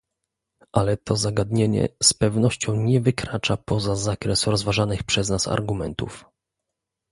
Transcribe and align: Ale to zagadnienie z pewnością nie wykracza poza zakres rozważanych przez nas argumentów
Ale 0.71 0.97
to 0.97 1.15
zagadnienie 1.15 1.87
z 2.03 2.13
pewnością 2.13 2.75
nie 2.75 3.01
wykracza 3.01 3.57
poza 3.57 3.95
zakres 3.95 4.47
rozważanych 4.47 5.03
przez 5.03 5.29
nas 5.29 5.47
argumentów 5.47 6.25